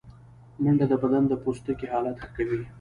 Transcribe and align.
منډه 0.63 0.85
د 0.91 0.93
بدن 1.03 1.23
د 1.27 1.33
پوستکي 1.43 1.85
حالت 1.91 2.15
ښه 2.21 2.29
کوي 2.35 2.61